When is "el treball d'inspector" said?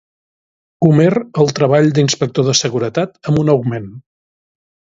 1.43-2.49